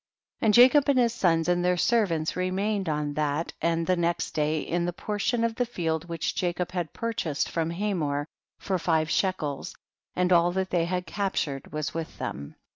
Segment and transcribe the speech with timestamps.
[0.41, 0.47] 19.
[0.47, 4.61] And Jacob and his sons and their servants remained on that and the next day
[4.61, 8.27] in tlie portion of llie field which Jacob had purchased from Hamor
[8.57, 9.75] for five shekels,
[10.15, 12.55] and all that ihey had captured was with them.